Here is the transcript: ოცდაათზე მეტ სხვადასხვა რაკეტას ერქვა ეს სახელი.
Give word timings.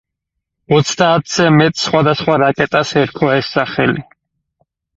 ოცდაათზე 0.77 1.45
მეტ 1.59 1.77
სხვადასხვა 1.83 2.39
რაკეტას 2.47 2.97
ერქვა 3.05 3.39
ეს 3.43 3.55
სახელი. 3.61 4.05